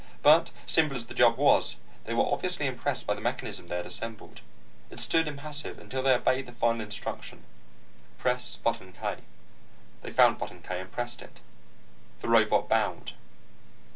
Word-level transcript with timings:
But 0.23 0.49
simple 0.65 0.97
as 0.97 1.05
the 1.05 1.13
job 1.13 1.37
was, 1.37 1.75
they 2.05 2.15
were 2.15 2.25
obviously 2.25 2.65
impressed 2.65 3.05
by 3.05 3.13
the 3.13 3.21
mechanism 3.21 3.67
they 3.67 3.75
had 3.75 3.85
assembled. 3.85 4.41
It 4.89 4.99
stood 4.99 5.27
impassive 5.27 5.77
until 5.77 6.01
they 6.01 6.11
obeyed 6.13 6.47
the 6.47 6.51
final 6.51 6.81
instruction. 6.81 7.43
"Press 8.17 8.55
Button 8.55 8.93
K..." 8.99 9.17
They 10.01 10.09
found 10.09 10.39
button 10.39 10.63
K, 10.63 10.81
and 10.81 10.91
pressed 10.91 11.21
it. 11.21 11.39
The 12.21 12.29
robot 12.29 12.67
bowed. 12.67 13.11